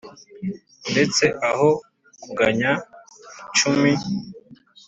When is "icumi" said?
3.51-3.91